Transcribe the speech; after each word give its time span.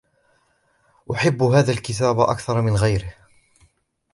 أحب 1.11 1.43
هذا 1.43 1.71
الكتاب 1.71 2.19
أكثر 2.19 2.61
من 2.61 2.75
غيره. 2.75 3.13